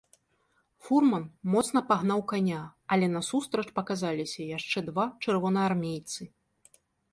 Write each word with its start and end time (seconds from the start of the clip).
Фурман 0.85 1.25
моцна 1.55 1.79
пагнаў 1.91 2.23
каня, 2.31 2.61
але 2.97 3.11
насустрач 3.17 3.67
паказаліся 3.77 4.49
яшчэ 4.57 4.85
два 4.91 5.05
чырвонаармейцы. 5.27 6.21